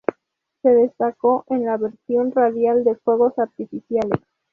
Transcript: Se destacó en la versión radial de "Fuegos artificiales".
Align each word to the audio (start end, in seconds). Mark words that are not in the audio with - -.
Se 0.63 0.69
destacó 0.71 1.45
en 1.49 1.63
la 1.65 1.77
versión 1.77 2.31
radial 2.31 2.83
de 2.83 2.95
"Fuegos 2.95 3.37
artificiales". 3.37 4.19